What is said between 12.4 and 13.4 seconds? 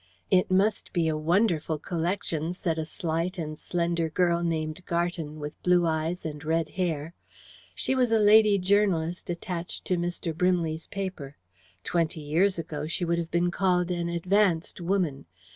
ago she would have